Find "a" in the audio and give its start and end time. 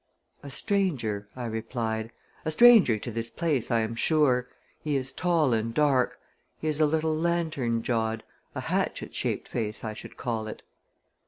0.41-0.49, 2.43-2.49, 6.81-6.87, 8.55-8.61